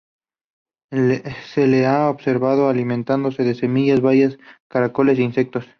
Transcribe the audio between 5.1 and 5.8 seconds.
e insectos.